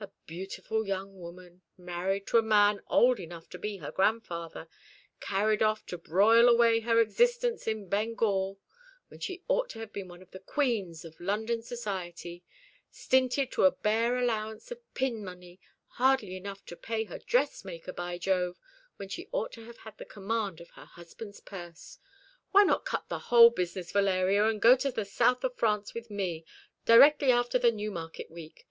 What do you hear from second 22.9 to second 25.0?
the whole business, Valeria, and go to